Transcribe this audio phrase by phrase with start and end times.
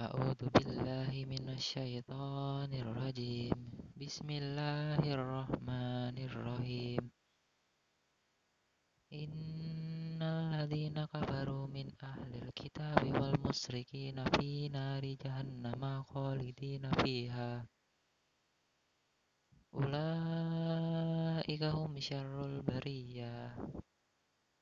[0.00, 3.58] أعوذ بالله من الشيطان الرجيم.
[4.00, 7.02] بسم الله الرحمن الرحيم.
[9.12, 17.68] إن الذين كفروا من أهل الكتاب والمشركين في نار جهنم خالدين فيها.
[19.76, 23.29] أولئك هم شر البرية.